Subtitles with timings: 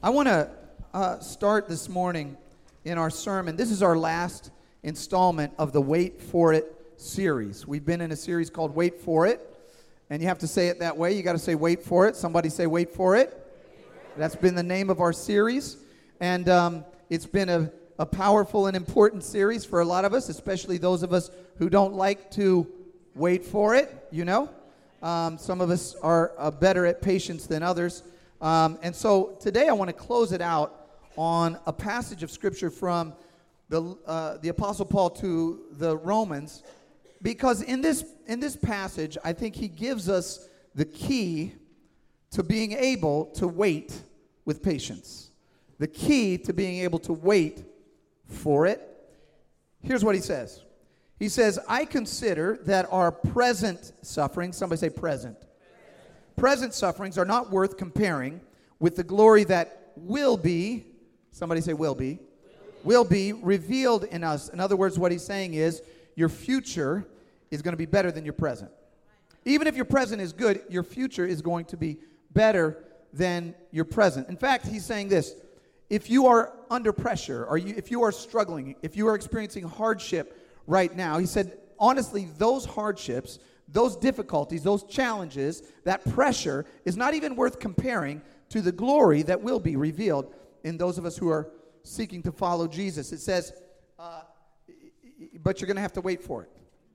[0.00, 0.48] I want to
[0.94, 2.36] uh, start this morning
[2.84, 3.56] in our sermon.
[3.56, 4.52] This is our last
[4.84, 7.66] installment of the Wait for It series.
[7.66, 9.44] We've been in a series called Wait for It,
[10.08, 11.14] and you have to say it that way.
[11.14, 12.14] You got to say Wait for It.
[12.14, 13.44] Somebody say Wait for It.
[14.16, 15.78] That's been the name of our series,
[16.20, 20.28] and um, it's been a, a powerful and important series for a lot of us,
[20.28, 22.68] especially those of us who don't like to
[23.16, 24.48] wait for it, you know.
[25.02, 28.04] Um, some of us are uh, better at patience than others.
[28.40, 32.70] Um, and so today I want to close it out on a passage of scripture
[32.70, 33.12] from
[33.68, 36.62] the, uh, the Apostle Paul to the Romans,
[37.20, 41.54] because in this, in this passage, I think he gives us the key
[42.30, 44.00] to being able to wait
[44.44, 45.30] with patience.
[45.78, 47.64] The key to being able to wait
[48.26, 48.84] for it.
[49.80, 50.62] Here's what he says
[51.18, 55.36] He says, I consider that our present suffering, somebody say present,
[56.38, 58.40] present sufferings are not worth comparing
[58.78, 60.86] with the glory that will be,
[61.32, 62.18] somebody say will be,
[62.84, 64.48] will be revealed in us.
[64.48, 65.82] In other words, what he's saying is
[66.14, 67.06] your future
[67.50, 68.70] is going to be better than your present.
[69.44, 71.98] Even if your present is good, your future is going to be
[72.32, 74.28] better than your present.
[74.28, 75.34] In fact, he's saying this
[75.90, 79.64] if you are under pressure, or you, if you are struggling, if you are experiencing
[79.64, 86.96] hardship right now, he said, honestly, those hardships, those difficulties, those challenges, that pressure is
[86.96, 91.16] not even worth comparing to the glory that will be revealed in those of us
[91.16, 91.50] who are
[91.82, 93.12] seeking to follow Jesus.
[93.12, 93.52] It says,
[93.98, 94.22] uh,
[95.42, 96.50] but you're going to have to wait for it.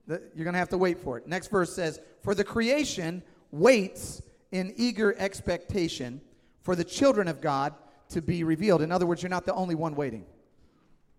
[0.07, 1.27] You're going to have to wait for it.
[1.27, 4.21] Next verse says, For the creation waits
[4.51, 6.21] in eager expectation
[6.61, 7.73] for the children of God
[8.09, 8.81] to be revealed.
[8.81, 10.25] In other words, you're not the only one waiting.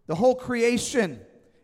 [0.06, 1.20] The whole creation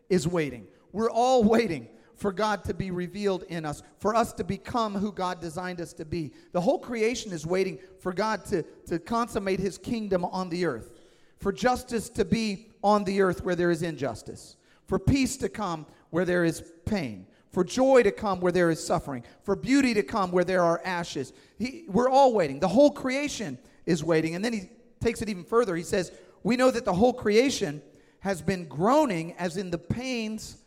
[0.09, 0.67] is waiting.
[0.91, 1.87] We're all waiting
[2.21, 5.91] for God to be revealed in us, for us to become who God designed us
[5.93, 6.31] to be.
[6.51, 10.91] The whole creation is waiting for God to, to consummate his kingdom on the earth,
[11.39, 14.55] for justice to be on the earth where there is injustice,
[14.85, 18.85] for peace to come where there is pain, for joy to come where there is
[18.85, 21.33] suffering, for beauty to come where there are ashes.
[21.57, 22.59] He, we're all waiting.
[22.59, 24.35] The whole creation is waiting.
[24.35, 25.75] And then he takes it even further.
[25.75, 26.11] He says,
[26.43, 27.81] We know that the whole creation
[28.19, 30.57] has been groaning as in the pains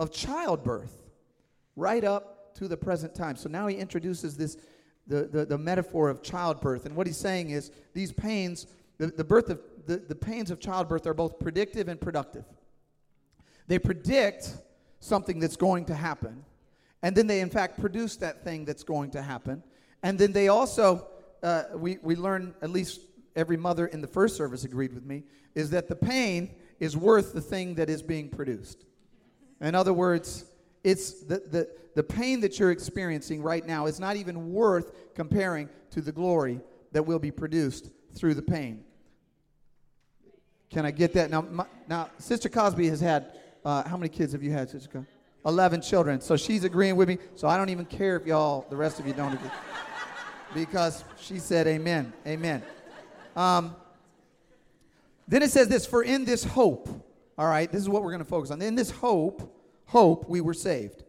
[0.00, 1.02] of childbirth
[1.76, 3.36] right up to the present time.
[3.36, 4.56] So now he introduces this
[5.06, 6.86] the, the, the metaphor of childbirth.
[6.86, 8.66] And what he's saying is these pains,
[8.98, 12.44] the, the birth of the, the pains of childbirth are both predictive and productive.
[13.66, 14.56] They predict
[15.00, 16.44] something that's going to happen,
[17.02, 19.62] and then they in fact produce that thing that's going to happen.
[20.02, 21.06] And then they also,
[21.42, 23.00] uh, we, we learn, at least
[23.36, 25.24] every mother in the first service agreed with me,
[25.54, 28.84] is that the pain is worth the thing that is being produced.
[29.60, 30.46] In other words,
[30.84, 35.68] it's the, the, the pain that you're experiencing right now is not even worth comparing
[35.90, 36.60] to the glory
[36.92, 38.84] that will be produced through the pain.
[40.70, 41.30] Can I get that?
[41.30, 44.88] Now, my, now Sister Cosby has had, uh, how many kids have you had, Sister
[44.88, 45.08] Cosby?
[45.46, 46.20] 11 children.
[46.20, 47.18] So she's agreeing with me.
[47.34, 49.50] So I don't even care if y'all, the rest of you don't agree.
[50.54, 52.12] because she said amen.
[52.26, 52.62] Amen.
[53.36, 53.76] Um,
[55.26, 56.88] then it says this, for in this hope,
[57.36, 58.62] all right, this is what we're going to focus on.
[58.62, 59.53] In this hope,
[59.94, 61.04] hope we were saved.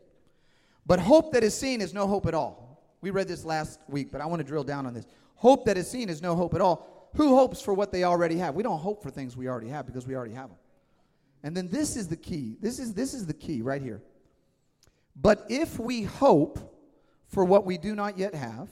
[0.86, 2.84] But hope that is seen is no hope at all.
[3.02, 5.08] We read this last week, but I want to drill down on this.
[5.34, 7.10] Hope that is seen is no hope at all.
[7.16, 8.54] Who hopes for what they already have?
[8.54, 10.60] We don't hope for things we already have because we already have them.
[11.42, 12.58] And then this is the key.
[12.62, 14.04] This is this is the key right here.
[15.16, 16.60] But if we hope
[17.26, 18.70] for what we do not yet have,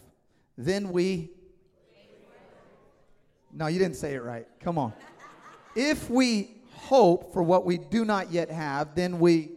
[0.58, 1.32] then we
[3.52, 4.46] No, you didn't say it right.
[4.60, 4.94] Come on.
[5.76, 9.54] If we hope for what we do not yet have, then we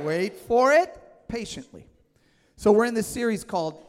[0.00, 1.86] Wait for it patiently.
[2.56, 3.84] So we're in this series called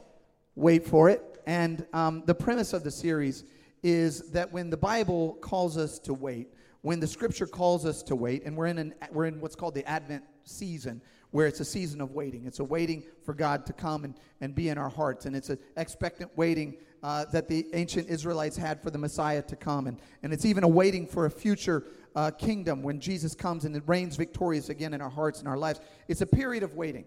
[0.56, 1.42] Wait for It.
[1.48, 3.46] And um, the premise of the series
[3.82, 8.16] is that when the Bible calls us to wait, when the scripture calls us to
[8.16, 11.66] wait, and we're in, an, we're in what's called the Advent season, where it's a
[11.66, 12.46] season of waiting.
[12.46, 15.26] It's a waiting for God to come and, and be in our hearts.
[15.26, 19.56] And it's an expectant waiting uh, that the ancient Israelites had for the Messiah to
[19.56, 19.88] come.
[19.88, 21.84] And, and it's even a waiting for a future
[22.16, 25.58] uh, kingdom when Jesus comes and it reigns victorious again in our hearts and our
[25.58, 25.80] lives.
[26.08, 27.06] It's a period of waiting.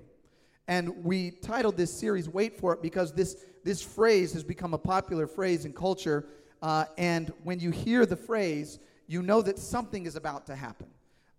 [0.69, 4.79] And we titled this series Wait for It because this, this phrase has become a
[4.79, 6.26] popular phrase in culture.
[6.61, 10.88] Uh, and when you hear the phrase, you know that something is about to happen.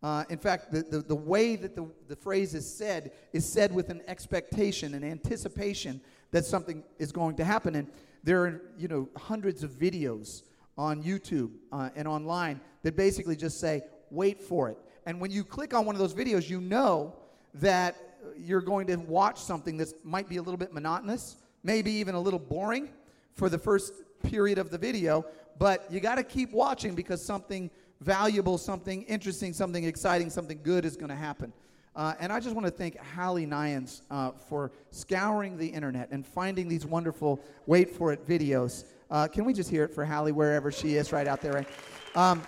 [0.02, 3.74] Uh, in fact, the, the, the way that the, the phrase is said is said
[3.74, 6.00] with an expectation, an anticipation
[6.31, 7.75] that something is going to happen.
[7.75, 7.88] And
[8.24, 10.44] there are, you know, hundreds of videos
[10.78, 14.78] on YouTube uh, and online that basically just say, wait for it.
[15.06, 17.16] And when you click on one of those videos, you know
[17.56, 17.96] that
[18.38, 22.20] you're going to watch something that might be a little bit monotonous, maybe even a
[22.20, 22.90] little boring
[23.34, 23.94] for the first
[24.24, 25.26] period of the video,
[25.60, 27.70] but you got to keep watching because something
[28.02, 31.54] valuable, something interesting, something exciting, something good is going to happen.
[31.96, 36.26] Uh, and I just want to thank Hallie Nyans uh, for scouring the internet and
[36.26, 38.86] finding these wonderful, wait for it, videos.
[39.09, 41.68] Uh, can we just hear it for Hallie wherever she is right out there, right?
[42.15, 42.44] Um,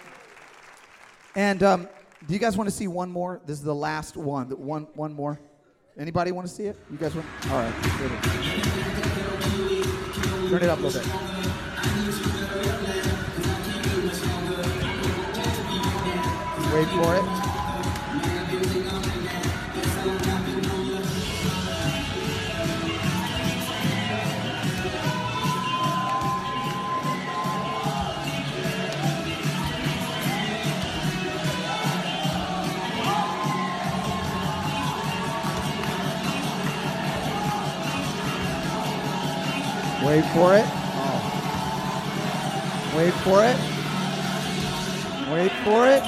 [1.36, 1.88] and um,
[2.28, 3.40] do you guys want to see one more?
[3.46, 4.50] This is the last one.
[4.50, 5.40] One, one more.
[5.98, 6.78] Anybody want to see it?
[6.92, 7.28] You guys want?
[7.50, 7.74] All right.
[10.50, 11.10] Turn it up a little bit.
[16.74, 17.49] Wait for it.
[40.10, 40.66] Wait for it.
[42.98, 43.56] Wait for it.
[45.30, 46.02] Wait for it.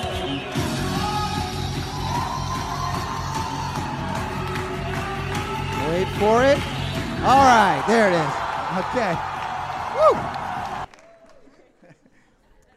[5.88, 6.58] Wait for it.
[7.22, 8.34] All right, there it is.
[8.80, 9.14] Okay.
[9.94, 10.18] Woo.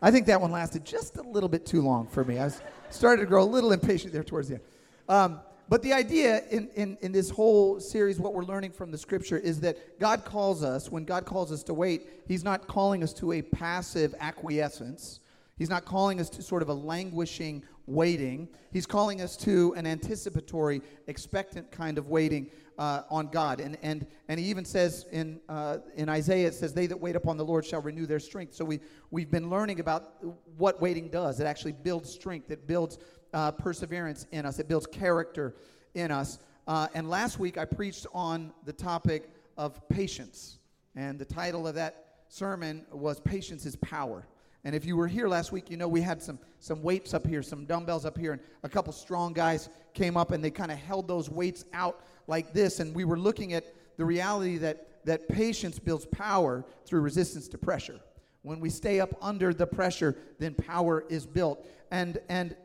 [0.02, 2.38] I think that one lasted just a little bit too long for me.
[2.38, 2.60] I was
[2.90, 4.64] started to grow a little impatient there towards the end.
[5.08, 8.98] Um, but the idea in, in, in this whole series, what we're learning from the
[8.98, 13.02] scripture, is that God calls us, when God calls us to wait, He's not calling
[13.02, 15.20] us to a passive acquiescence.
[15.56, 18.48] He's not calling us to sort of a languishing waiting.
[18.72, 23.60] He's calling us to an anticipatory, expectant kind of waiting uh, on God.
[23.60, 27.14] And, and, and he even says in, uh, in Isaiah, it says, They that wait
[27.14, 28.54] upon the Lord shall renew their strength.
[28.54, 30.14] So we, we've been learning about
[30.56, 31.40] what waiting does.
[31.40, 32.98] It actually builds strength, it builds
[33.34, 35.54] uh, perseverance in us, it builds character
[35.94, 36.38] in us.
[36.66, 39.28] Uh, and last week I preached on the topic
[39.58, 40.58] of patience.
[40.96, 44.26] And the title of that sermon was Patience is Power.
[44.64, 47.26] And if you were here last week, you know we had some, some weights up
[47.26, 50.72] here, some dumbbells up here, and a couple strong guys came up and they kind
[50.72, 52.80] of held those weights out like this.
[52.80, 53.64] And we were looking at
[53.98, 58.00] the reality that, that patience builds power through resistance to pressure.
[58.40, 61.66] When we stay up under the pressure, then power is built.
[61.90, 62.56] And, and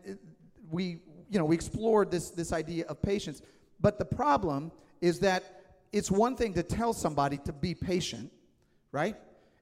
[0.69, 0.99] we,
[1.29, 3.41] you know, we explored this, this idea of patience.
[3.79, 4.71] But the problem
[5.01, 5.61] is that
[5.91, 8.31] it's one thing to tell somebody to be patient,
[8.91, 9.15] right?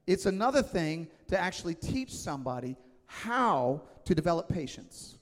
[0.06, 2.76] It's another thing to actually teach somebody
[3.06, 5.16] how to develop patience.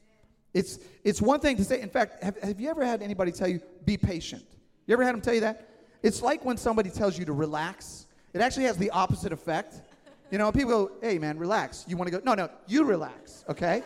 [0.55, 3.49] It's, it's one thing to say, in fact, have, have you ever had anybody tell
[3.49, 4.45] you, be patient?
[4.87, 5.69] You ever had them tell you that?
[6.03, 8.07] It's like when somebody tells you to relax.
[8.33, 9.83] It actually has the opposite effect.
[10.31, 11.85] You know, people go, hey man, relax.
[11.87, 13.83] You want to go, no, no, you relax, okay?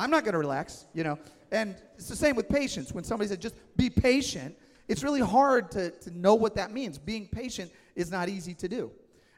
[0.00, 1.18] I'm not going to relax, you know.
[1.52, 2.92] And it's the same with patience.
[2.92, 4.56] When somebody says, just be patient,
[4.88, 6.96] it's really hard to, to know what that means.
[6.96, 8.90] Being patient is not easy to do.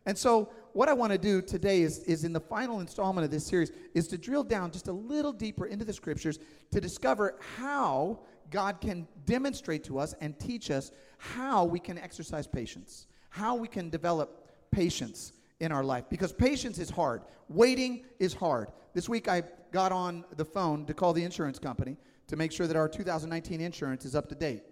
[0.06, 3.30] And so, what I want to do today is, is in the final installment of
[3.30, 6.38] this series, is to drill down just a little deeper into the scriptures
[6.70, 8.20] to discover how
[8.50, 13.68] God can demonstrate to us and teach us how we can exercise patience, how we
[13.68, 16.04] can develop patience in our life.
[16.08, 18.68] Because patience is hard, waiting is hard.
[18.94, 21.96] This week I got on the phone to call the insurance company
[22.26, 24.62] to make sure that our 2019 insurance is up to date.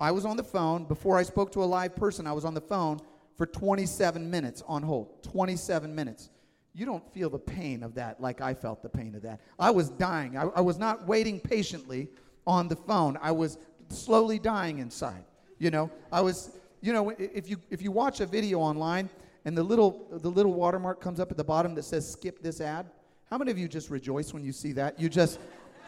[0.00, 2.54] I was on the phone, before I spoke to a live person, I was on
[2.54, 3.00] the phone
[3.36, 5.22] for 27 minutes on hold.
[5.24, 6.30] 27 minutes.
[6.72, 9.40] You don't feel the pain of that like I felt the pain of that.
[9.58, 10.36] I was dying.
[10.36, 12.08] I, I was not waiting patiently
[12.46, 13.18] on the phone.
[13.20, 15.24] I was slowly dying inside.
[15.58, 19.10] You know, I was, you know, if you if you watch a video online
[19.44, 22.60] and the little the little watermark comes up at the bottom that says skip this
[22.60, 22.86] ad,
[23.30, 24.98] how many of you just rejoice when you see that?
[24.98, 25.38] You just,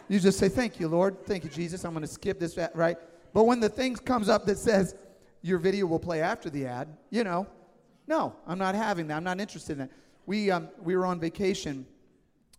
[0.07, 1.25] you just say, "Thank you, Lord.
[1.25, 1.83] Thank you, Jesus.
[1.83, 2.97] I'm going to skip this, right?"
[3.33, 4.95] But when the thing comes up that says
[5.41, 7.47] your video will play after the ad, you know,
[8.07, 9.15] no, I'm not having that.
[9.17, 9.91] I'm not interested in that.
[10.25, 11.85] We um, we were on vacation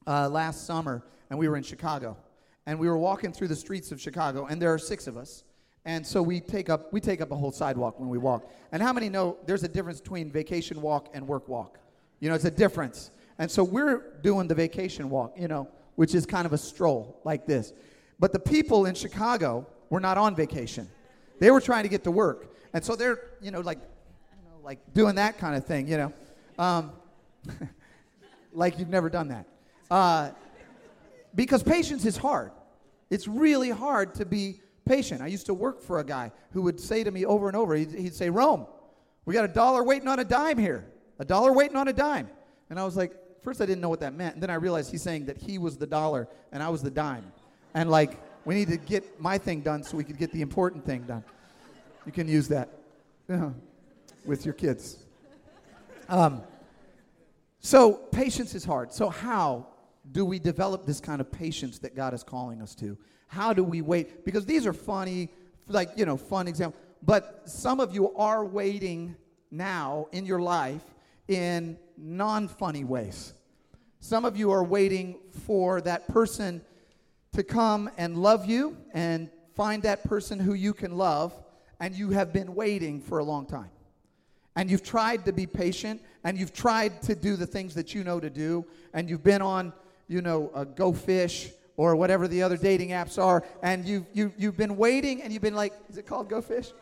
[0.06, 2.16] uh, last summer, and we were in Chicago,
[2.66, 5.44] and we were walking through the streets of Chicago, and there are six of us.
[5.84, 8.48] And so we take up we take up a whole sidewalk when we walk.
[8.70, 11.78] And how many know there's a difference between vacation walk and work walk?
[12.20, 13.10] You know, it's a difference.
[13.42, 17.20] And so we're doing the vacation walk, you know, which is kind of a stroll
[17.24, 17.72] like this.
[18.20, 20.88] But the people in Chicago were not on vacation.
[21.40, 22.54] They were trying to get to work.
[22.72, 25.96] And so they're, you know, like, you know, like doing that kind of thing, you
[25.96, 26.12] know.
[26.56, 26.92] Um,
[28.52, 29.48] like you've never done that.
[29.90, 30.30] Uh,
[31.34, 32.52] because patience is hard.
[33.10, 35.20] It's really hard to be patient.
[35.20, 37.74] I used to work for a guy who would say to me over and over,
[37.74, 38.68] he'd, he'd say, Rome,
[39.24, 40.86] we got a dollar waiting on a dime here.
[41.18, 42.30] A dollar waiting on a dime.
[42.70, 44.34] And I was like, first I didn't know what that meant.
[44.34, 46.90] And then I realized he's saying that he was the dollar and I was the
[46.90, 47.30] dime.
[47.74, 50.84] And like, we need to get my thing done so we could get the important
[50.84, 51.24] thing done.
[52.06, 52.68] You can use that
[54.24, 54.98] with your kids.
[56.08, 56.42] Um,
[57.64, 58.92] So, patience is hard.
[58.92, 59.68] So, how
[60.10, 62.98] do we develop this kind of patience that God is calling us to?
[63.28, 64.24] How do we wait?
[64.24, 65.28] Because these are funny,
[65.68, 66.82] like, you know, fun examples.
[67.04, 69.14] But some of you are waiting
[69.52, 70.82] now in your life
[71.28, 73.34] in non funny ways.
[74.00, 76.62] Some of you are waiting for that person
[77.32, 81.32] to come and love you and find that person who you can love,
[81.80, 83.70] and you have been waiting for a long time.
[84.56, 88.04] And you've tried to be patient, and you've tried to do the things that you
[88.04, 89.72] know to do, and you've been on,
[90.08, 94.32] you know, a Go Fish or whatever the other dating apps are, and you've, you,
[94.36, 96.72] you've been waiting, and you've been like, is it called Go Fish?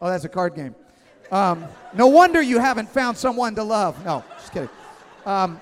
[0.00, 0.74] Oh, that's a card game.
[1.30, 4.04] Um, no wonder you haven't found someone to love.
[4.04, 4.68] No, just kidding.
[5.24, 5.60] Um,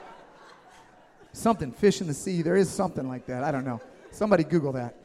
[1.33, 2.43] something, fish in the sea.
[2.43, 3.45] There is something like that.
[3.45, 3.81] I don't know.
[4.11, 4.97] Somebody Google that.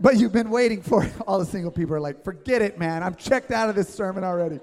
[0.00, 1.12] But you've been waiting for it.
[1.26, 3.02] All the single people are like, forget it, man.
[3.02, 4.60] I'm checked out of this sermon already.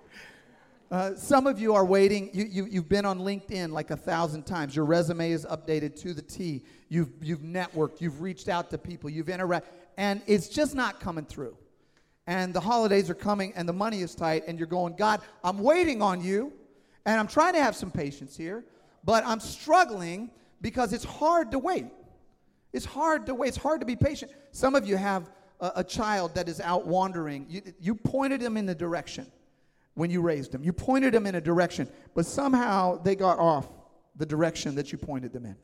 [0.90, 2.30] uh, some of you are waiting.
[2.32, 4.74] You, you, you've been on LinkedIn like a thousand times.
[4.74, 6.62] Your resume is updated to the T.
[6.88, 8.00] You've, you've networked.
[8.00, 9.10] You've reached out to people.
[9.10, 9.64] You've interacted.
[9.96, 11.56] And it's just not coming through
[12.26, 15.58] and the holidays are coming and the money is tight and you're going, God, I'm
[15.58, 16.52] waiting on you
[17.04, 18.64] and I'm trying to have some patience here,
[19.04, 21.86] but I'm struggling because it's hard to wait.
[22.72, 23.48] It's hard to wait.
[23.48, 24.32] It's hard to be patient.
[24.50, 27.46] Some of you have a, a child that is out wandering.
[27.48, 29.30] You, you pointed them in the direction
[29.94, 30.64] when you raised them.
[30.64, 33.68] You pointed them in a direction, but somehow they got off
[34.16, 35.56] the direction that you pointed them in.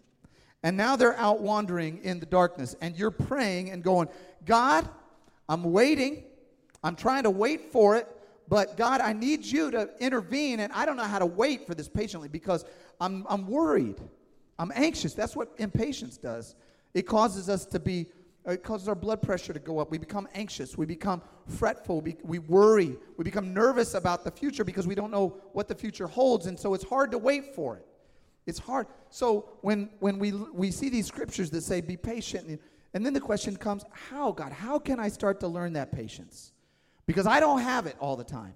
[0.62, 4.08] And now they're out wandering in the darkness, and you're praying and going,
[4.44, 4.88] God,
[5.48, 6.24] I'm waiting.
[6.82, 8.08] I'm trying to wait for it,
[8.49, 11.75] but God, I need you to intervene, and I don't know how to wait for
[11.75, 12.64] this patiently because
[13.00, 14.00] I'm, I'm worried.
[14.58, 15.14] I'm anxious.
[15.14, 16.56] That's what impatience does.
[16.92, 18.06] It causes us to be,
[18.46, 19.90] uh, it causes our blood pressure to go up.
[19.90, 20.76] We become anxious.
[20.76, 22.00] We become fretful.
[22.00, 22.96] We, we worry.
[23.16, 26.58] We become nervous about the future because we don't know what the future holds, and
[26.58, 27.87] so it's hard to wait for it.
[28.46, 28.88] It's hard.
[29.10, 32.58] So when, when we, we see these scriptures that say, be patient, and,
[32.94, 34.50] and then the question comes, how, God?
[34.50, 36.52] How can I start to learn that patience?
[37.10, 38.54] Because I don't have it all the time.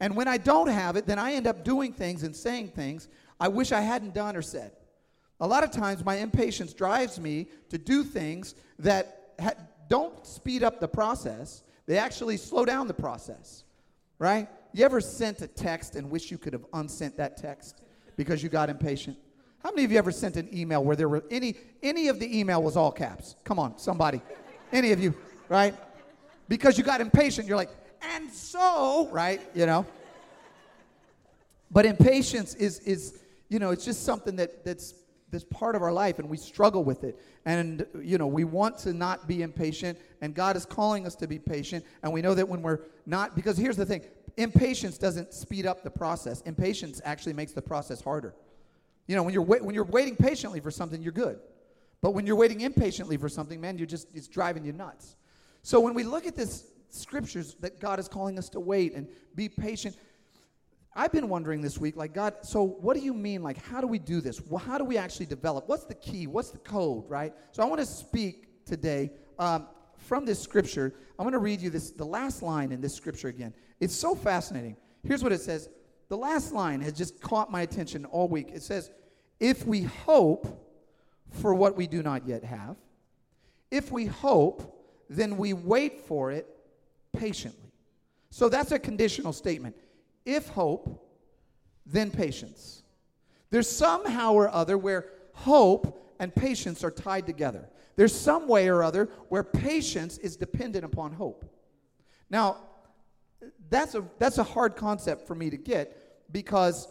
[0.00, 3.06] And when I don't have it, then I end up doing things and saying things
[3.38, 4.72] I wish I hadn't done or said.
[5.40, 9.52] A lot of times, my impatience drives me to do things that ha-
[9.90, 13.64] don't speed up the process, they actually slow down the process,
[14.18, 14.48] right?
[14.72, 17.82] You ever sent a text and wish you could have unsent that text
[18.16, 19.18] because you got impatient?
[19.62, 22.38] How many of you ever sent an email where there were any any of the
[22.40, 23.36] email was all caps?
[23.44, 24.22] Come on, somebody.
[24.72, 25.14] Any of you,
[25.50, 25.74] right?
[26.48, 27.70] Because you got impatient, you're like,
[28.02, 29.40] and so, right?
[29.54, 29.86] You know?
[31.70, 33.18] But impatience is, is
[33.48, 34.94] you know, it's just something that, that's,
[35.30, 37.18] that's part of our life, and we struggle with it.
[37.46, 41.26] And, you know, we want to not be impatient, and God is calling us to
[41.26, 41.84] be patient.
[42.02, 44.02] And we know that when we're not, because here's the thing
[44.36, 48.34] impatience doesn't speed up the process, impatience actually makes the process harder.
[49.06, 51.38] You know, when you're, wait, when you're waiting patiently for something, you're good.
[52.00, 55.16] But when you're waiting impatiently for something, man, you're just, it's driving you nuts.
[55.62, 59.06] So when we look at this scriptures that God is calling us to wait and
[59.34, 59.96] be patient.
[60.94, 63.42] I've been wondering this week, like, God, so what do you mean?
[63.42, 64.40] Like, how do we do this?
[64.42, 65.68] Well, how do we actually develop?
[65.68, 66.26] What's the key?
[66.26, 67.32] What's the code, right?
[67.52, 70.92] So I want to speak today um, from this scripture.
[71.18, 73.54] I'm going to read you this, the last line in this scripture again.
[73.80, 74.76] It's so fascinating.
[75.02, 75.70] Here's what it says.
[76.08, 78.50] The last line has just caught my attention all week.
[78.52, 78.90] It says,
[79.40, 80.46] If we hope
[81.30, 82.76] for what we do not yet have,
[83.70, 86.46] if we hope, then we wait for it
[87.12, 87.72] patiently.
[88.30, 89.76] So that's a conditional statement.
[90.24, 91.08] If hope,
[91.84, 92.82] then patience.
[93.50, 97.68] There's somehow or other where hope and patience are tied together.
[97.96, 101.44] There's some way or other where patience is dependent upon hope.
[102.30, 102.58] Now,
[103.68, 106.88] that's a, that's a hard concept for me to get because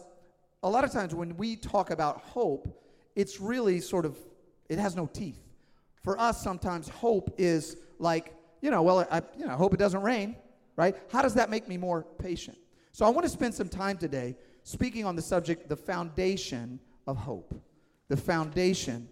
[0.62, 2.68] a lot of times when we talk about hope,
[3.16, 4.16] it's really sort of,
[4.68, 5.40] it has no teeth.
[6.02, 10.00] For us, sometimes hope is like you know, well, I you know, hope it doesn't
[10.02, 10.36] rain,
[10.76, 10.96] right?
[11.10, 12.56] How does that make me more patient?
[12.92, 17.16] So I want to spend some time today speaking on the subject, the foundation of
[17.16, 17.60] hope.
[18.08, 19.08] The foundation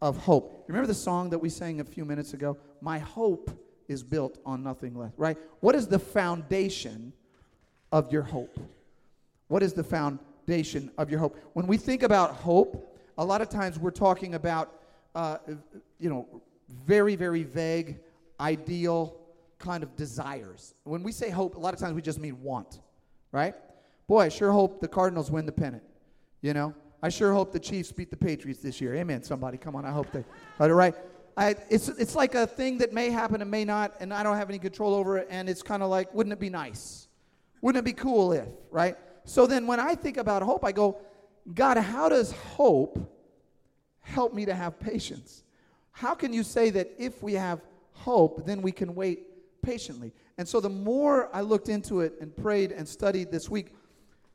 [0.00, 0.64] of hope.
[0.68, 2.56] Remember the song that we sang a few minutes ago?
[2.80, 3.50] My hope
[3.88, 5.36] is built on nothing less, right?
[5.60, 7.12] What is the foundation
[7.90, 8.58] of your hope?
[9.48, 11.36] What is the foundation of your hope?
[11.54, 14.80] When we think about hope, a lot of times we're talking about,
[15.14, 15.38] uh,
[15.98, 16.42] you know,
[16.86, 17.98] very, very vague
[18.44, 19.16] ideal
[19.58, 20.74] kind of desires.
[20.84, 22.80] When we say hope, a lot of times we just mean want,
[23.32, 23.54] right?
[24.06, 25.82] Boy, I sure hope the Cardinals win the pennant.
[26.42, 28.94] You know, I sure hope the Chiefs beat the Patriots this year.
[28.96, 29.22] Amen.
[29.22, 29.86] Somebody, come on.
[29.86, 30.24] I hope they.
[30.58, 30.94] Right.
[31.36, 34.36] I, it's it's like a thing that may happen and may not, and I don't
[34.36, 35.26] have any control over it.
[35.30, 37.08] And it's kind of like, wouldn't it be nice?
[37.62, 38.96] Wouldn't it be cool if, right?
[39.24, 40.98] So then when I think about hope, I go,
[41.54, 42.98] God, how does hope
[44.02, 45.44] help me to have patience?
[45.92, 47.60] How can you say that if we have
[47.94, 49.26] hope, then we can wait
[49.62, 50.12] patiently?
[50.38, 53.74] And so the more I looked into it and prayed and studied this week,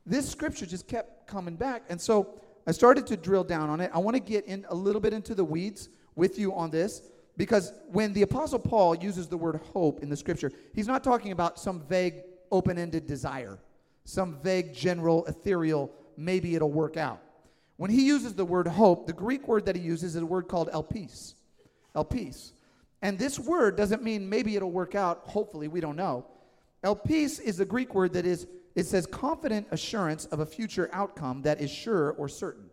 [0.06, 1.84] this scripture just kept coming back.
[1.90, 3.92] And so I started to drill down on it.
[3.94, 7.04] I want to get in a little bit into the weeds with you on this
[7.38, 11.32] because when the apostle Paul uses the word hope in the scripture, he's not talking
[11.32, 12.16] about some vague
[12.52, 13.60] open-ended desire,
[14.06, 17.22] some vague general ethereal maybe it'll work out.
[17.78, 20.50] When he uses the word hope, the Greek word that he uses is a word
[20.50, 21.36] called elpis.
[21.96, 22.52] Elpis.
[23.02, 26.26] And this word doesn't mean maybe it'll work out, hopefully, we don't know.
[26.84, 31.42] Elpis is the Greek word that is, it says confident assurance of a future outcome
[31.44, 32.70] that is sure or certain.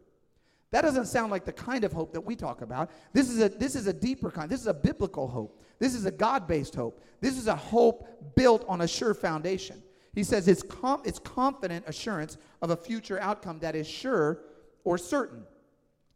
[0.73, 2.91] That doesn't sound like the kind of hope that we talk about.
[3.13, 4.51] This is a, this is a deeper kind.
[4.51, 5.61] This is a biblical hope.
[5.79, 7.03] This is a God based hope.
[7.21, 9.83] This is a hope built on a sure foundation.
[10.13, 14.41] He says it's, com- it's confident assurance of a future outcome that is sure
[14.83, 15.45] or certain.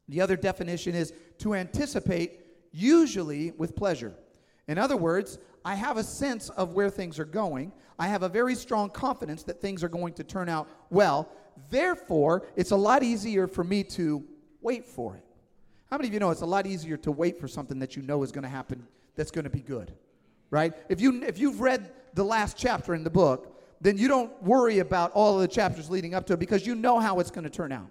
[0.08, 2.39] The other definition is to anticipate
[2.72, 4.14] usually with pleasure.
[4.68, 7.72] In other words, I have a sense of where things are going.
[7.98, 11.28] I have a very strong confidence that things are going to turn out well.
[11.68, 14.24] Therefore, it's a lot easier for me to
[14.62, 15.24] wait for it.
[15.90, 18.02] How many of you know it's a lot easier to wait for something that you
[18.02, 18.86] know is going to happen
[19.16, 19.92] that's going to be good?
[20.50, 20.72] Right?
[20.88, 24.78] If you if you've read the last chapter in the book, then you don't worry
[24.78, 27.44] about all of the chapters leading up to it because you know how it's going
[27.44, 27.88] to turn out.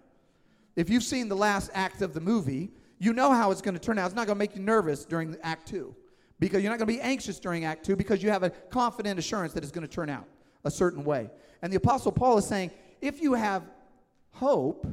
[0.75, 3.79] If you've seen the last act of the movie, you know how it's going to
[3.79, 4.05] turn out.
[4.07, 5.95] It's not going to make you nervous during Act Two
[6.39, 9.17] because you're not going to be anxious during Act Two because you have a confident
[9.17, 10.25] assurance that it's going to turn out
[10.65, 11.29] a certain way.
[11.61, 13.63] And the Apostle Paul is saying if you have
[14.31, 14.85] hope,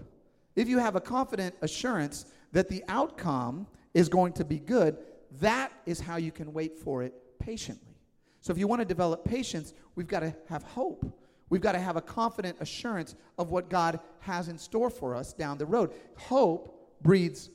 [0.54, 4.96] if you have a confident assurance that the outcome is going to be good,
[5.40, 7.96] that is how you can wait for it patiently.
[8.40, 11.04] So if you want to develop patience, we've got to have hope.
[11.48, 15.32] We've got to have a confident assurance of what God has in store for us
[15.32, 15.92] down the road.
[16.16, 17.50] Hope breeds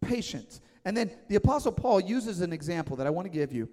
[0.00, 0.60] patience.
[0.84, 3.68] And then the Apostle Paul uses an example that I want to give you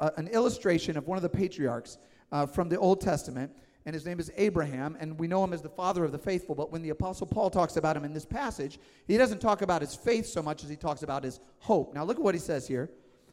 [0.00, 1.98] uh, an illustration of one of the patriarchs
[2.32, 3.52] uh, from the Old Testament,
[3.86, 6.54] and his name is Abraham, and we know him as the father of the faithful.
[6.54, 9.80] But when the Apostle Paul talks about him in this passage, he doesn't talk about
[9.80, 11.94] his faith so much as he talks about his hope.
[11.94, 12.90] Now, look at what he says here.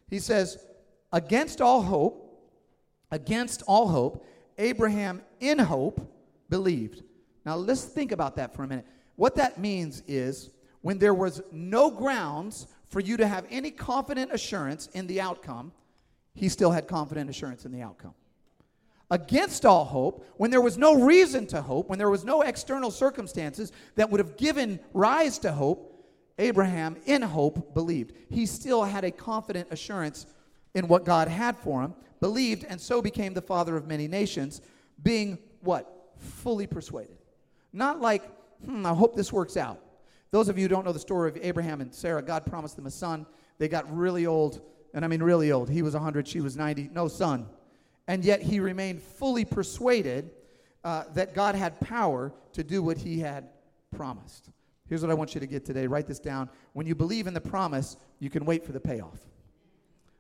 [0.10, 0.66] He says,
[1.12, 2.40] Against all hope,
[3.12, 4.26] against all hope,
[4.58, 6.00] Abraham in hope
[6.50, 7.04] believed.
[7.46, 8.86] Now, let's think about that for a minute.
[9.16, 10.52] What that means is
[10.86, 15.72] when there was no grounds for you to have any confident assurance in the outcome,
[16.36, 18.14] he still had confident assurance in the outcome.
[19.10, 22.92] Against all hope, when there was no reason to hope, when there was no external
[22.92, 28.14] circumstances that would have given rise to hope, Abraham, in hope, believed.
[28.30, 30.28] He still had a confident assurance
[30.76, 34.62] in what God had for him, believed, and so became the father of many nations,
[35.02, 36.12] being what?
[36.20, 37.18] Fully persuaded.
[37.74, 38.22] Not like,
[38.64, 39.80] hmm, I hope this works out.
[40.36, 42.88] Those of you who don't know the story of Abraham and Sarah, God promised them
[42.88, 43.26] a son.
[43.58, 44.60] They got really old,
[44.94, 45.70] and I mean really old.
[45.70, 47.48] He was 100, she was 90, no son.
[48.10, 50.32] And yet he remained fully persuaded
[50.84, 53.48] uh, that God had power to do what he had
[53.96, 54.50] promised.
[54.90, 55.88] Here's what I want you to get today.
[55.88, 56.50] Write this down.
[56.74, 59.20] When you believe in the promise, you can wait for the payoff.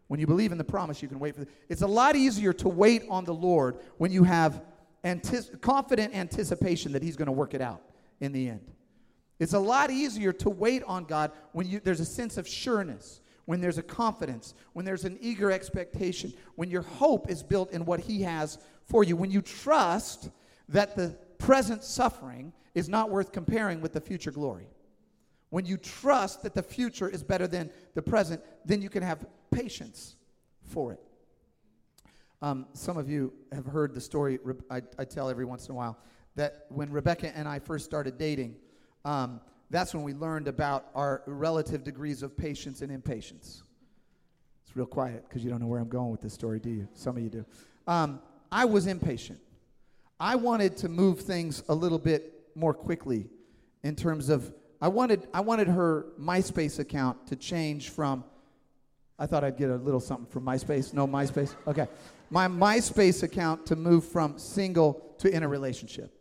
[0.08, 2.54] When you believe in the promise, you can wait for the, It's a lot easier
[2.54, 4.63] to wait on the Lord when you have
[5.04, 7.82] antis- confident anticipation that he's going to work it out
[8.21, 8.71] in the end.
[9.39, 13.19] It's a lot easier to wait on God when you, there's a sense of sureness,
[13.45, 17.86] when there's a confidence, when there's an eager expectation, when your hope is built in
[17.86, 20.30] what He has for you, when you trust
[20.69, 24.67] that the present suffering is not worth comparing with the future glory.
[25.50, 29.26] When you trust that the future is better than the present, then you can have
[29.52, 30.15] patience
[30.63, 31.00] for it.
[32.41, 35.76] Um, some of you have heard the story I, I tell every once in a
[35.76, 35.98] while
[36.36, 38.56] that when Rebecca and I first started dating,
[39.06, 39.39] um,
[39.70, 43.63] that's when we learned about our relative degrees of patience and impatience.
[44.65, 46.88] It's real quiet because you don't know where I'm going with this story, do you?
[46.94, 47.46] Some of you do.
[47.88, 48.20] Um,
[48.52, 49.39] I was impatient.
[50.20, 53.30] I wanted to move things a little bit more quickly
[53.84, 58.24] in terms of I wanted I wanted her MySpace account to change from
[59.18, 60.94] I thought I'd get a little something from MySpace.
[60.94, 61.56] No MySpace.
[61.68, 61.88] Okay.
[62.30, 66.12] My MySpace account to move from single to in a relationship.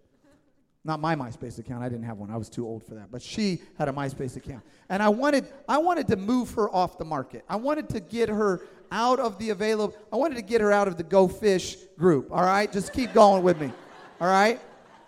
[0.86, 1.82] Not my MySpace account.
[1.82, 2.30] I didn't have one.
[2.30, 3.10] I was too old for that.
[3.10, 4.62] But she had a MySpace account.
[4.90, 7.44] And I wanted I wanted to move her off the market.
[7.48, 8.60] I wanted to get her
[8.92, 12.28] out of the available I wanted to get her out of the Go Fish group.
[12.30, 12.70] All right?
[12.70, 13.72] Just keep going with me.
[14.20, 14.60] All right?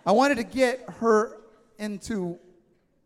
[0.05, 1.37] I wanted to get her
[1.77, 2.39] into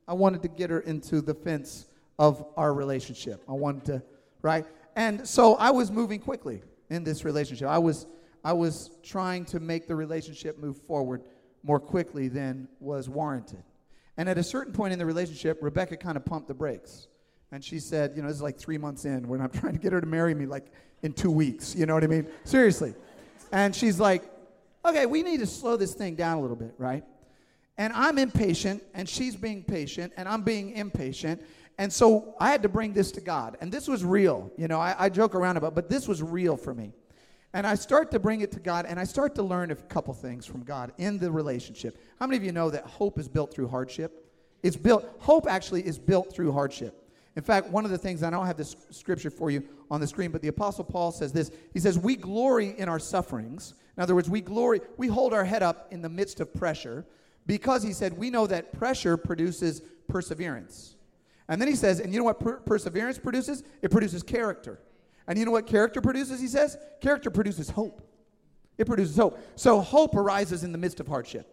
[0.08, 3.44] I wanted to get her into the fence of our relationship.
[3.50, 4.04] I wanted to,
[4.42, 4.66] right?
[4.96, 7.68] And so I was moving quickly in this relationship.
[7.68, 8.08] I was
[8.44, 11.22] I was trying to make the relationship move forward
[11.63, 13.63] more quickly than was warranted.
[14.17, 17.08] And at a certain point in the relationship, Rebecca kind of pumped the brakes.
[17.52, 19.80] And she said, You know, this is like three months in when I'm trying to
[19.80, 20.67] get her to marry me, like
[21.02, 21.76] in two weeks.
[21.76, 22.28] You know what I mean?
[22.43, 22.93] Seriously.
[23.52, 24.24] And she's like,
[24.86, 27.04] Okay, we need to slow this thing down a little bit, right?
[27.78, 31.41] And I'm impatient, and she's being patient, and I'm being impatient.
[31.78, 33.58] And so I had to bring this to God.
[33.62, 34.52] And this was real.
[34.58, 36.93] You know, I, I joke around about, but this was real for me.
[37.54, 40.14] And I start to bring it to God, and I start to learn a couple
[40.14, 42.02] things from God in the relationship.
[42.20, 44.26] How many of you know that hope is built through hardship?
[44.64, 46.98] It's built, hope actually is built through hardship.
[47.36, 50.08] In fact, one of the things, I don't have this scripture for you on the
[50.08, 51.52] screen, but the Apostle Paul says this.
[51.74, 53.74] He says, We glory in our sufferings.
[53.98, 57.06] In other words, we glory, we hold our head up in the midst of pressure
[57.48, 60.96] because he said, We know that pressure produces perseverance.
[61.48, 63.64] And then he says, And you know what per- perseverance produces?
[63.82, 64.80] It produces character.
[65.28, 66.78] And you know what character produces, he says?
[67.00, 68.02] Character produces hope.
[68.78, 69.40] It produces hope.
[69.56, 71.48] So hope arises in the midst of hardship.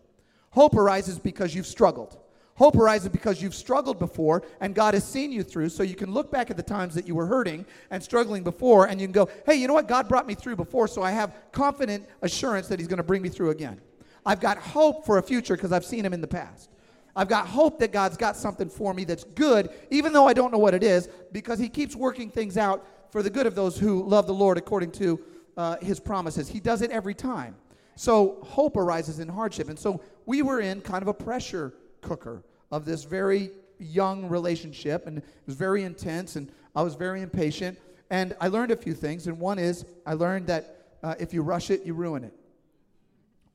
[0.51, 2.19] Hope arises because you've struggled.
[2.55, 6.13] Hope arises because you've struggled before and God has seen you through, so you can
[6.13, 9.13] look back at the times that you were hurting and struggling before and you can
[9.13, 9.87] go, hey, you know what?
[9.87, 13.23] God brought me through before, so I have confident assurance that He's going to bring
[13.23, 13.81] me through again.
[14.27, 16.71] I've got hope for a future because I've seen Him in the past.
[17.15, 20.53] I've got hope that God's got something for me that's good, even though I don't
[20.53, 23.79] know what it is, because He keeps working things out for the good of those
[23.79, 25.21] who love the Lord according to
[25.57, 26.49] uh, His promises.
[26.49, 27.57] He does it every time.
[27.97, 29.69] So hope arises in hardship.
[29.69, 35.07] And so we were in kind of a pressure cooker of this very young relationship,
[35.07, 37.79] and it was very intense, and I was very impatient.
[38.11, 41.43] And I learned a few things, and one is I learned that uh, if you
[41.43, 42.35] rush it, you ruin it.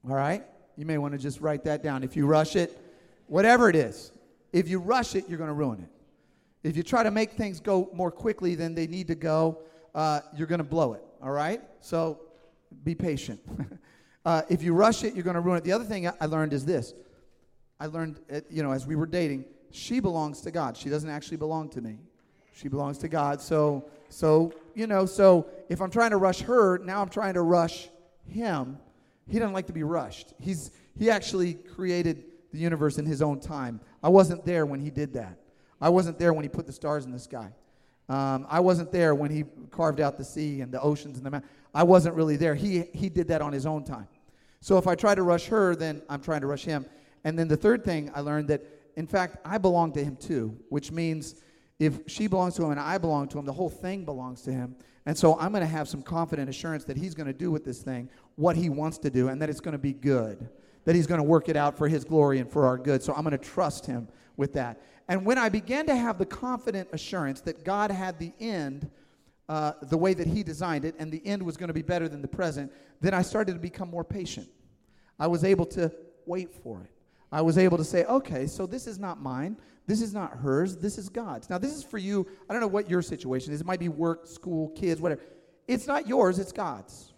[0.08, 0.44] All right?
[0.76, 2.04] You may want to just write that down.
[2.04, 2.78] If you rush it,
[3.28, 4.12] whatever it is,
[4.52, 5.90] if you rush it, you're going to ruin it.
[6.64, 9.60] If you try to make things go more quickly than they need to go,
[9.94, 11.04] uh, you're going to blow it.
[11.22, 11.62] All right?
[11.82, 12.22] So
[12.84, 13.42] be patient.
[14.26, 15.64] uh, if you rush it, you're going to ruin it.
[15.64, 16.94] The other thing I learned is this
[17.80, 20.78] I learned, uh, you know, as we were dating, she belongs to God.
[20.78, 22.00] She doesn't actually belong to me.
[22.54, 23.42] She belongs to God.
[23.42, 27.42] So, so you know, so if I'm trying to rush her, now I'm trying to
[27.42, 27.90] rush
[28.26, 28.78] him.
[29.28, 30.34] He doesn't like to be rushed.
[30.40, 33.82] He's he actually created the universe in his own time.
[34.04, 35.40] I wasn't there when he did that.
[35.84, 37.52] I wasn't there when he put the stars in the sky.
[38.08, 41.32] Um, I wasn't there when he carved out the sea and the oceans and the
[41.32, 41.52] mountains.
[41.74, 42.56] I wasn't really there.
[42.56, 44.08] He he did that on his own time.
[44.62, 46.86] So if I try to rush her, then I'm trying to rush him.
[47.26, 48.62] And then the third thing I learned that,
[48.96, 51.36] in fact, I belong to him too, which means
[51.80, 54.54] if she belongs to him and I belong to him, the whole thing belongs to
[54.54, 54.78] him.
[55.06, 57.66] And so I'm going to have some confident assurance that he's going to do with
[57.66, 60.50] this thing what he wants to do and that it's going to be good,
[60.86, 63.02] that he's going to work it out for his glory and for our good.
[63.02, 64.82] So I'm going to trust him with that.
[65.08, 68.90] And when I began to have the confident assurance that God had the end
[69.50, 72.08] uh, the way that he designed it and the end was going to be better
[72.08, 74.48] than the present, then I started to become more patient.
[75.20, 75.92] I was able to
[76.26, 76.90] wait for it.
[77.32, 79.58] I was able to say, okay, so this is not mine.
[79.86, 80.78] This is not hers.
[80.78, 81.50] This is God's.
[81.50, 82.26] Now, this is for you.
[82.50, 83.60] I don't know what your situation is.
[83.60, 85.22] It might be work, school, kids, whatever.
[85.68, 87.13] It's not yours, it's God's.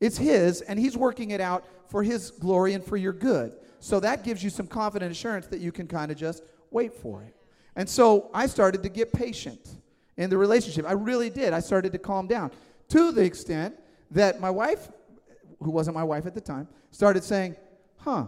[0.00, 3.56] It's His, and He's working it out for His glory and for your good.
[3.80, 7.22] So that gives you some confident assurance that you can kind of just wait for
[7.22, 7.34] it.
[7.76, 9.76] And so I started to get patient
[10.16, 10.86] in the relationship.
[10.86, 11.52] I really did.
[11.52, 12.50] I started to calm down
[12.88, 13.76] to the extent
[14.10, 14.88] that my wife,
[15.62, 17.56] who wasn't my wife at the time, started saying,
[17.98, 18.26] Huh,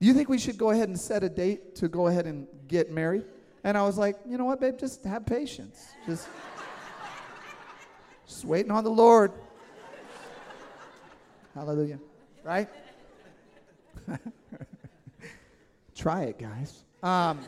[0.00, 2.46] do you think we should go ahead and set a date to go ahead and
[2.68, 3.24] get married?
[3.64, 5.88] And I was like, you know what, babe, just have patience.
[6.06, 6.28] Just,
[8.26, 9.32] just waiting on the Lord.
[11.58, 11.98] Hallelujah.
[12.44, 12.68] Right?
[15.96, 16.84] Try it, guys.
[17.02, 17.40] Um,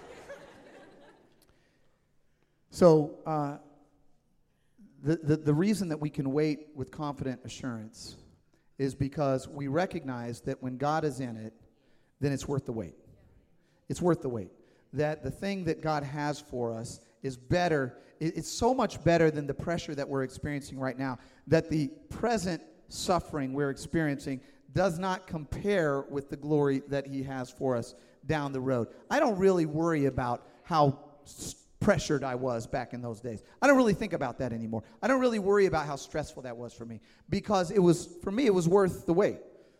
[2.70, 3.59] so, uh,
[5.05, 8.16] the, the, the reason that we can wait with confident assurance
[8.79, 11.53] is because we recognize that when God is in it,
[12.18, 12.96] then it's worth the wait.
[13.88, 14.51] It's worth the wait.
[14.92, 17.96] That the thing that God has for us is better.
[18.18, 21.20] It's so much better than the pressure that we're experiencing right now.
[21.46, 24.40] That the present suffering we're experiencing
[24.72, 27.94] does not compare with the glory that He has for us
[28.26, 28.88] down the road.
[29.11, 30.98] I don't really worry about how
[31.81, 33.42] pressured I was back in those days.
[33.61, 34.83] I don't really think about that anymore.
[35.03, 38.31] I don't really worry about how stressful that was for me because it was, for
[38.31, 39.38] me, it was worth the wait.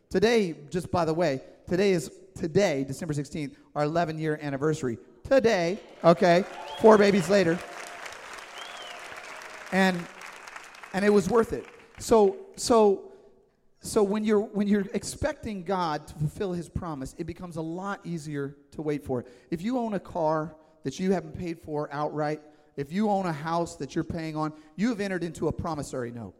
[0.09, 4.99] Today, just by the way, today is today, December 16th, our 11 year anniversary.
[5.23, 6.45] Today, okay,
[6.81, 7.59] four babies later.
[9.73, 10.05] And
[10.93, 11.65] and it was worth it.
[12.01, 13.13] So so
[13.81, 18.01] so when you're when you're expecting God to fulfill his promise, it becomes a lot
[18.05, 19.29] easier to wait for it.
[19.51, 22.41] If you own a car that you haven't paid for outright,
[22.77, 26.11] if you own a house that you're paying on, you have entered into a promissory
[26.11, 26.35] note.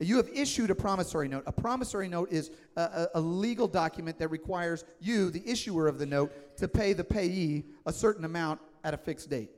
[0.00, 1.44] You have issued a promissory note.
[1.46, 5.98] A promissory note is a, a, a, legal document that requires you, the issuer of
[5.98, 9.50] the note, to pay the payee a certain amount at a fixed date.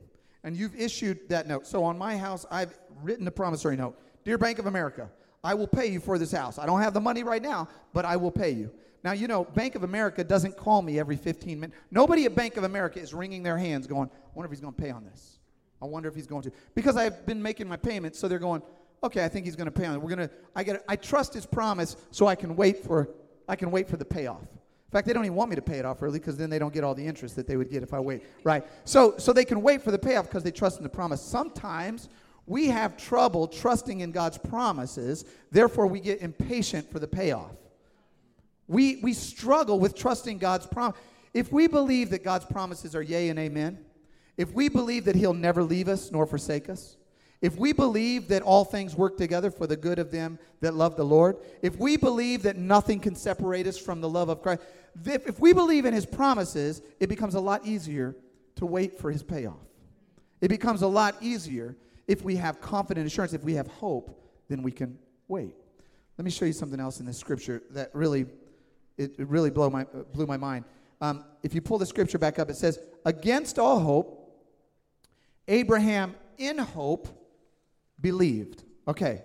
[0.43, 1.65] And you've issued that note.
[1.65, 3.97] So on my house, I've written a promissory note.
[4.25, 5.09] Dear Bank of America,
[5.43, 6.57] I will pay you for this house.
[6.57, 8.71] I don't have the money right now, but I will pay you.
[9.03, 11.77] Now, you know, Bank of America doesn't call me every 15 minutes.
[11.91, 14.73] Nobody at Bank of America is wringing their hands going, I wonder if he's going
[14.73, 15.39] to pay on this.
[15.81, 16.51] I wonder if he's going to.
[16.73, 18.61] Because I've been making my payments, so they're going,
[19.03, 20.01] okay, I think he's going to pay on it.
[20.01, 23.09] We're going to, I get, I trust his promise so I can wait for,
[23.49, 24.41] I can wait for the payoff.
[24.41, 26.59] In fact, they don't even want me to pay it off early because then they
[26.59, 28.63] don't get all the interest that they would get if I wait, right?
[28.85, 31.19] So, so they can wait for the payoff because they trust in the promise.
[31.19, 32.09] Sometimes
[32.45, 37.51] we have trouble trusting in God's promises, therefore we get impatient for the payoff.
[38.67, 40.97] We, we struggle with trusting God's promise.
[41.33, 43.79] If we believe that God's promises are yea and amen,
[44.37, 46.97] if we believe that He'll never leave us nor forsake us,
[47.41, 50.95] if we believe that all things work together for the good of them that love
[50.95, 54.61] the Lord, if we believe that nothing can separate us from the love of Christ,
[55.05, 58.15] if, if we believe in His promises, it becomes a lot easier
[58.55, 59.59] to wait for His payoff.
[60.39, 61.75] It becomes a lot easier
[62.07, 65.55] if we have confident assurance, if we have hope, then we can wait.
[66.17, 68.25] Let me show you something else in this scripture that really
[68.97, 70.65] it, really blew my, blew my mind.
[71.01, 74.23] Um, if you pull the scripture back up, it says, Against all hope,
[75.47, 77.07] Abraham in hope
[77.99, 78.63] believed.
[78.87, 79.23] Okay.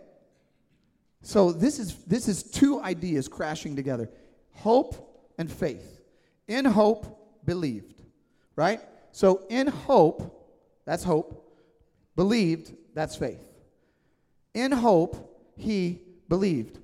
[1.22, 4.10] So this is this is two ideas crashing together.
[4.52, 6.00] Hope and faith.
[6.46, 8.02] In hope believed.
[8.56, 8.80] Right?
[9.12, 10.48] So in hope,
[10.84, 11.47] that's hope.
[12.18, 13.46] Believed, that's faith.
[14.52, 16.80] In hope, he believed.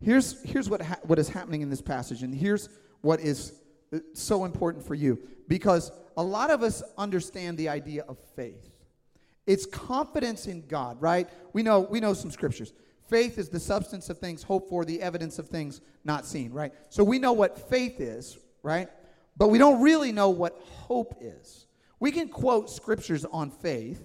[0.00, 2.70] Here's, here's what, ha- what is happening in this passage, and here's
[3.02, 3.52] what is
[3.92, 5.18] uh, so important for you.
[5.46, 8.70] Because a lot of us understand the idea of faith.
[9.46, 11.28] It's confidence in God, right?
[11.52, 12.72] We know, we know some scriptures.
[13.10, 16.72] Faith is the substance of things hoped for, the evidence of things not seen, right?
[16.88, 18.88] So we know what faith is, right?
[19.36, 21.66] But we don't really know what hope is.
[22.00, 24.02] We can quote scriptures on faith,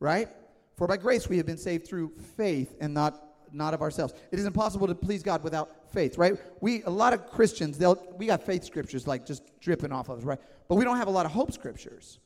[0.00, 0.28] right?
[0.76, 4.14] For by grace we have been saved through faith and not not of ourselves.
[4.30, 6.34] It is impossible to please God without faith, right?
[6.60, 10.18] We a lot of Christians, they'll we got faith scriptures like just dripping off of
[10.18, 10.38] us, right?
[10.68, 12.18] But we don't have a lot of hope scriptures.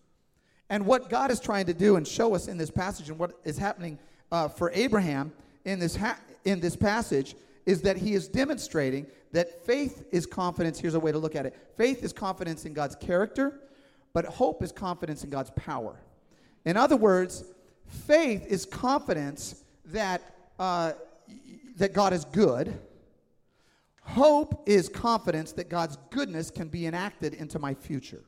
[0.70, 3.38] And what God is trying to do and show us in this passage, and what
[3.44, 3.98] is happening
[4.32, 5.32] uh, for Abraham
[5.64, 7.34] in this ha- in this passage,
[7.66, 10.78] is that he is demonstrating that faith is confidence.
[10.78, 13.60] Here's a way to look at it: faith is confidence in God's character,
[14.12, 15.96] but hope is confidence in God's power.
[16.64, 17.44] In other words,
[17.86, 20.22] faith is confidence that
[20.58, 20.92] uh,
[21.76, 22.78] that God is good.
[24.02, 28.22] Hope is confidence that God's goodness can be enacted into my future.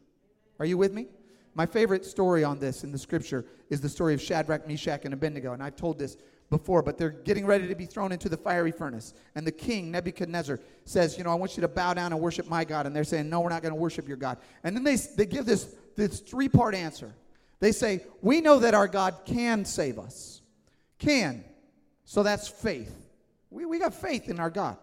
[0.58, 1.06] Are you with me?
[1.54, 5.14] My favorite story on this in the scripture is the story of Shadrach, Meshach, and
[5.14, 5.52] Abednego.
[5.52, 6.16] And I've told this
[6.50, 9.14] before, but they're getting ready to be thrown into the fiery furnace.
[9.34, 12.48] And the king, Nebuchadnezzar, says, You know, I want you to bow down and worship
[12.48, 12.86] my God.
[12.86, 14.38] And they're saying, No, we're not going to worship your God.
[14.64, 17.14] And then they, they give this, this three part answer.
[17.60, 20.42] They say, We know that our God can save us.
[20.98, 21.44] Can.
[22.04, 22.94] So that's faith.
[23.50, 24.76] We, we got faith in our God.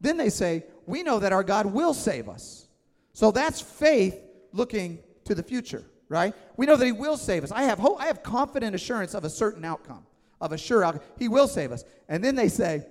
[0.00, 2.66] Then they say, We know that our God will save us.
[3.12, 4.18] So that's faith
[4.52, 6.34] looking to the future, right?
[6.56, 7.52] We know that He will save us.
[7.52, 10.06] I have hope, I have confident assurance of a certain outcome,
[10.40, 11.02] of a sure outcome.
[11.18, 11.84] He will save us.
[12.08, 12.86] And then they say,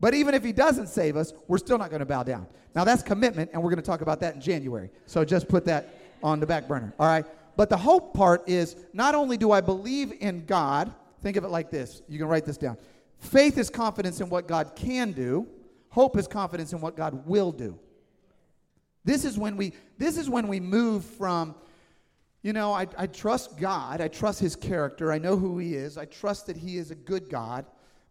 [0.00, 2.46] but even if he doesn't save us, we're still not going to bow down.
[2.74, 4.90] Now that's commitment, and we're going to talk about that in January.
[5.06, 6.92] So just put that on the back burner.
[6.98, 7.24] All right.
[7.56, 10.92] But the hope part is not only do I believe in God,
[11.22, 12.02] think of it like this.
[12.08, 12.76] You can write this down.
[13.18, 15.48] Faith is confidence in what God can do.
[15.88, 17.78] Hope is confidence in what God will do.
[19.04, 21.54] This is when we this is when we move from
[22.42, 24.00] you know, I, I trust God.
[24.00, 25.10] I trust his character.
[25.10, 25.98] I know who he is.
[25.98, 27.66] I trust that he is a good God.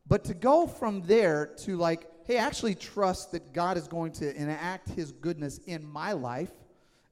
[0.08, 4.36] But to go from there to like, hey, actually trust that God is going to
[4.36, 6.51] enact his goodness in my life,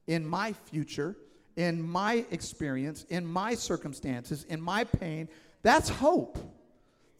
[0.06, 1.16] in my future,
[1.56, 5.28] in my experience, in my circumstances, in my pain,
[5.62, 6.38] that's hope.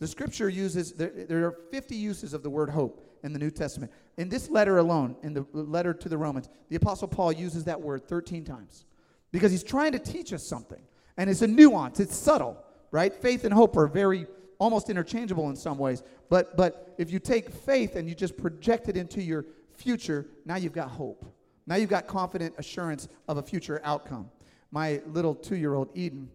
[0.00, 3.50] The scripture uses, there, there, are 50 uses of the word hope in the New
[3.50, 3.92] Testament.
[4.16, 7.80] In this letter alone, in the letter to the Romans, the Apostle Paul uses that
[7.80, 8.84] word 13 times
[9.30, 10.82] because he's trying to teach us something.
[11.16, 13.14] And it's a nuance, it's subtle, right?
[13.14, 14.26] Faith and hope are very
[14.58, 16.02] almost interchangeable in some ways.
[16.28, 20.56] But, but if you take faith and you just project it into your future, now
[20.56, 21.24] you've got hope.
[21.66, 24.30] Now you've got confident assurance of a future outcome.
[24.70, 26.28] My little two year old Eden,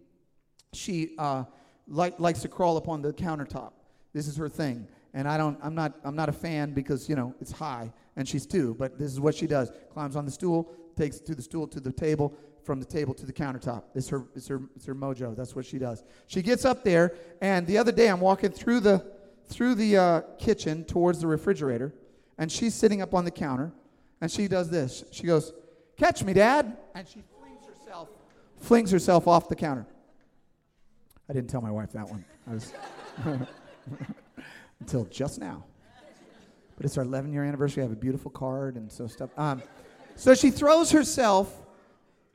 [0.72, 1.44] she, uh,
[1.86, 3.72] like, likes to crawl up on the countertop.
[4.12, 4.88] This is her thing.
[5.12, 8.28] And I don't, I'm not, I'm not a fan because, you know, it's high and
[8.28, 9.72] she's two, but this is what she does.
[9.92, 13.26] Climbs on the stool, takes to the stool to the table, from the table to
[13.26, 13.84] the countertop.
[13.94, 15.34] It's her, it's her, it's her mojo.
[15.34, 16.04] That's what she does.
[16.26, 19.04] She gets up there, and the other day I'm walking through the,
[19.46, 21.94] through the uh, kitchen towards the refrigerator,
[22.38, 23.72] and she's sitting up on the counter,
[24.20, 25.04] and she does this.
[25.10, 25.52] She goes,
[25.96, 28.08] "Catch me, Dad!" And she flings herself,
[28.58, 29.86] flings herself off the counter.
[31.28, 32.24] I didn't tell my wife that one.
[32.46, 32.72] Was
[34.80, 35.64] until just now.
[36.76, 37.82] But it's our 11 year anniversary.
[37.82, 39.30] I have a beautiful card and so stuff.
[39.36, 39.62] Um,
[40.16, 41.54] so she throws herself.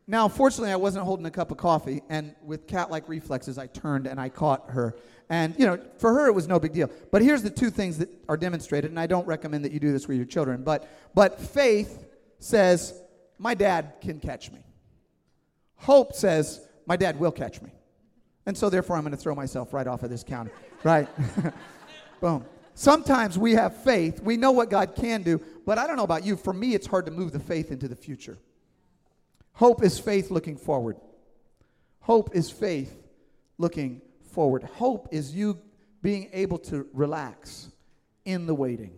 [0.07, 3.67] Now, fortunately, I wasn't holding a cup of coffee, and with cat like reflexes, I
[3.67, 4.95] turned and I caught her.
[5.29, 6.91] And, you know, for her, it was no big deal.
[7.11, 9.91] But here's the two things that are demonstrated, and I don't recommend that you do
[9.91, 10.63] this with your children.
[10.63, 12.05] But, but faith
[12.37, 12.93] says,
[13.39, 14.59] My dad can catch me.
[15.77, 17.71] Hope says, My dad will catch me.
[18.45, 20.51] And so, therefore, I'm going to throw myself right off of this counter.
[20.83, 21.09] Right?
[22.21, 22.45] Boom.
[22.75, 24.21] Sometimes we have faith.
[24.21, 25.41] We know what God can do.
[25.65, 26.35] But I don't know about you.
[26.35, 28.37] For me, it's hard to move the faith into the future.
[29.55, 30.97] Hope is faith looking forward.
[32.01, 32.97] Hope is faith
[33.57, 34.63] looking forward.
[34.63, 35.57] Hope is you
[36.01, 37.69] being able to relax
[38.25, 38.91] in the waiting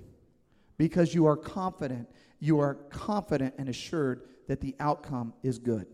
[0.78, 2.10] because you are confident.
[2.39, 5.86] You are confident and assured that the outcome is good.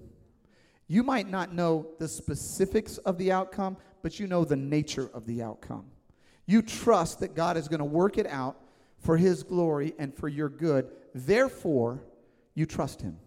[0.87, 5.25] You might not know the specifics of the outcome, but you know the nature of
[5.25, 5.85] the outcome.
[6.45, 8.61] You trust that God is going to work it out
[8.99, 10.89] for His glory and for your good.
[11.13, 12.01] Therefore,
[12.53, 13.17] you trust Him.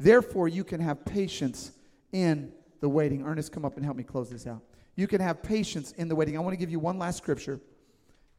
[0.00, 1.72] Therefore, you can have patience
[2.10, 3.22] in the waiting.
[3.22, 4.62] Ernest, come up and help me close this out.
[4.96, 6.38] You can have patience in the waiting.
[6.38, 7.60] I want to give you one last scripture.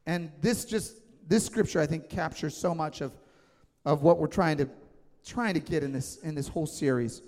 [0.04, 0.96] And this just
[1.28, 3.12] this scripture I think captures so much of
[3.84, 4.68] of what we're trying to
[5.24, 7.22] trying to get in this in this whole series.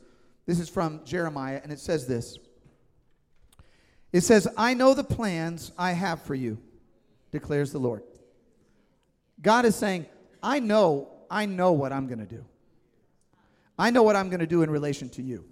[0.46, 2.36] This is from Jeremiah and it says this.
[4.12, 6.58] It says, "I know the plans I have for you,"
[7.30, 8.02] declares the Lord.
[9.40, 10.06] God is saying,
[10.42, 12.44] "I know, I know what I'm going to do.
[13.78, 15.44] I know what I'm going to do in relation to you.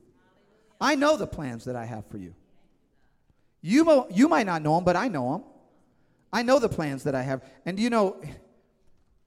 [0.80, 2.34] I know the plans that I have for you."
[3.62, 5.44] You, mo- you might not know them, but I know them.
[6.32, 7.44] I know the plans that I have.
[7.64, 8.20] And you know,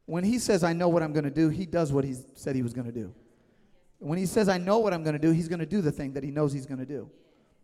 [0.06, 2.56] when he says, I know what I'm going to do, he does what he said
[2.56, 3.14] he was going to do.
[4.00, 5.92] When he says, I know what I'm going to do, he's going to do the
[5.92, 7.10] thing that he knows he's going to do.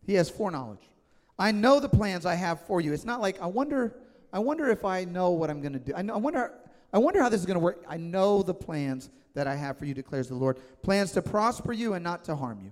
[0.06, 0.90] He has foreknowledge.
[1.38, 2.94] I know the plans I have for you.
[2.94, 3.96] It's not like, I wonder,
[4.32, 5.94] I wonder if I know what I'm going to do.
[5.94, 6.54] I, know, I, wonder,
[6.94, 7.84] I wonder how this is going to work.
[7.88, 10.58] I know the plans that I have for you, declares the Lord.
[10.84, 12.72] Plans to prosper you and not to harm you.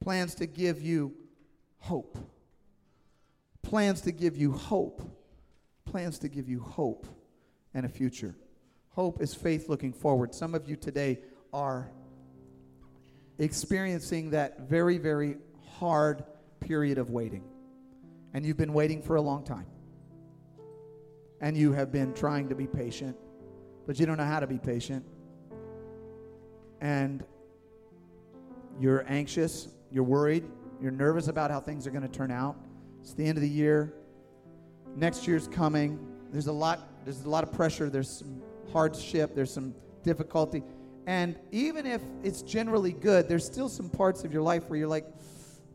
[0.00, 1.14] Plans to give you
[1.78, 2.18] hope
[3.66, 5.02] plans to give you hope.
[5.84, 7.06] Plans to give you hope
[7.74, 8.34] and a future.
[8.90, 10.34] Hope is faith looking forward.
[10.34, 11.18] Some of you today
[11.52, 11.90] are
[13.38, 15.36] experiencing that very, very
[15.78, 16.24] hard
[16.60, 17.44] period of waiting.
[18.32, 19.66] And you've been waiting for a long time.
[21.40, 23.16] And you have been trying to be patient,
[23.86, 25.04] but you don't know how to be patient.
[26.80, 27.24] And
[28.78, 30.44] you're anxious, you're worried,
[30.80, 32.56] you're nervous about how things are going to turn out.
[33.00, 33.94] It's the end of the year.
[34.94, 35.98] Next year's coming.
[36.32, 37.04] There's a lot.
[37.04, 37.88] There's a lot of pressure.
[37.88, 39.34] There's some hardship.
[39.34, 40.62] There's some difficulty.
[41.06, 44.88] And even if it's generally good, there's still some parts of your life where you're
[44.88, 45.06] like,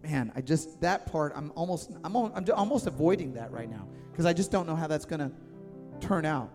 [0.03, 1.33] man, I just that part.
[1.35, 1.91] I'm almost.
[2.03, 2.15] I'm.
[2.15, 5.31] I'm almost avoiding that right now because I just don't know how that's going to
[6.05, 6.51] turn out.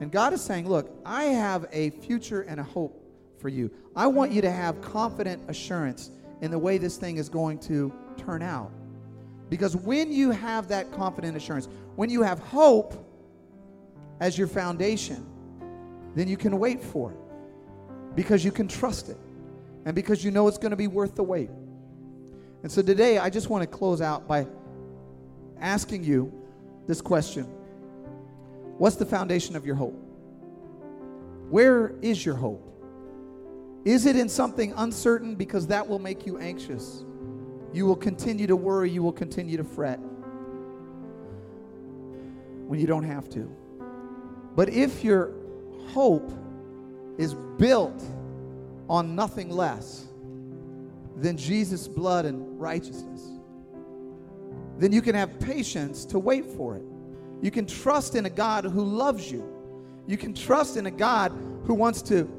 [0.00, 3.02] And God is saying, look, I have a future and a hope
[3.38, 3.70] for you.
[3.96, 7.92] I want you to have confident assurance in the way this thing is going to
[8.16, 8.70] turn out.
[9.50, 12.94] Because when you have that confident assurance, when you have hope
[14.20, 15.26] as your foundation,
[16.14, 19.16] then you can wait for it because you can trust it
[19.84, 21.50] and because you know it's going to be worth the wait.
[22.62, 24.46] And so today, I just want to close out by
[25.60, 26.32] asking you
[26.86, 27.44] this question
[28.78, 29.94] What's the foundation of your hope?
[31.50, 32.64] Where is your hope?
[33.88, 37.06] Is it in something uncertain because that will make you anxious?
[37.72, 39.98] You will continue to worry, you will continue to fret
[42.66, 43.50] when you don't have to.
[44.54, 45.32] But if your
[45.86, 46.30] hope
[47.16, 48.02] is built
[48.90, 50.08] on nothing less
[51.16, 53.26] than Jesus' blood and righteousness,
[54.76, 56.84] then you can have patience to wait for it.
[57.40, 59.50] You can trust in a God who loves you.
[60.06, 61.32] You can trust in a God
[61.64, 62.37] who wants to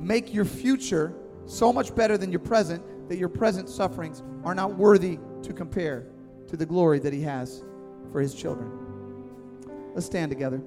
[0.00, 1.14] make your future
[1.46, 6.06] so much better than your present that your present sufferings are not worthy to compare
[6.48, 7.64] to the glory that He has
[8.10, 8.70] for His children.
[9.94, 10.62] Let's stand together.